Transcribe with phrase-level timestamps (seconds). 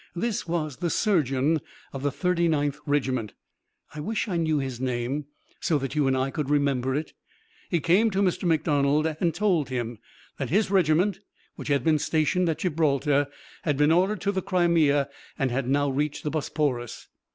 [0.15, 1.61] This was the surgeon
[1.93, 3.35] of the 39th regiment.
[3.93, 5.25] I wish I knew his name,
[5.59, 7.13] so that you and I could remember it.
[7.69, 8.45] He came to Mr.
[8.45, 9.99] McDonald and told him
[10.39, 11.19] that his regiment,
[11.55, 13.27] which had been stationed at Gibraltar,
[13.61, 17.07] had been ordered to the Crimea and had now reached the Bosporus.